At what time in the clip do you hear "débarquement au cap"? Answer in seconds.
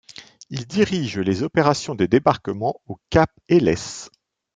2.07-3.29